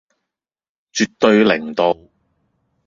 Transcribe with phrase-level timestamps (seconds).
[0.93, 2.09] 絕對零度